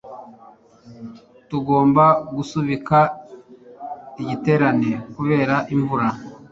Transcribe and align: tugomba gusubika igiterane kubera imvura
tugomba 1.49 2.05
gusubika 2.35 2.97
igiterane 4.21 4.91
kubera 5.15 5.55
imvura 5.75 6.07